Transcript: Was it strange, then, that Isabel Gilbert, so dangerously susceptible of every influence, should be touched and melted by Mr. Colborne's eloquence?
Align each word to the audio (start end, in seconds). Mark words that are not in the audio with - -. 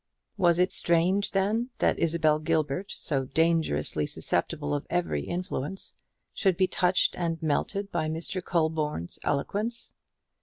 Was 0.35 0.57
it 0.57 0.71
strange, 0.71 1.29
then, 1.29 1.69
that 1.77 1.99
Isabel 1.99 2.39
Gilbert, 2.39 2.91
so 2.97 3.25
dangerously 3.25 4.07
susceptible 4.07 4.73
of 4.73 4.87
every 4.89 5.25
influence, 5.25 5.95
should 6.33 6.57
be 6.57 6.65
touched 6.65 7.15
and 7.15 7.39
melted 7.43 7.91
by 7.91 8.07
Mr. 8.09 8.43
Colborne's 8.43 9.19
eloquence? 9.23 9.93